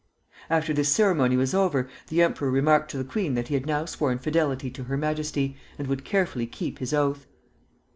After 0.49 0.73
this 0.73 0.89
ceremony 0.89 1.37
was 1.37 1.53
over, 1.53 1.87
the 2.07 2.23
emperor 2.23 2.49
remarked 2.49 2.89
to 2.89 2.97
the 2.97 3.03
queen 3.03 3.35
that 3.35 3.49
he 3.49 3.53
had 3.53 3.67
now 3.67 3.85
sworn 3.85 4.17
fidelity 4.17 4.71
to 4.71 4.85
her 4.85 4.97
Majesty, 4.97 5.55
and 5.77 5.87
would 5.87 6.03
carefully 6.03 6.47
keep 6.47 6.79
his 6.79 6.91
oath. 6.91 7.27